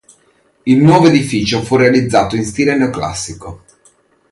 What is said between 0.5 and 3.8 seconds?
Il nuovo edificio fu realizzato in stile neoclassico.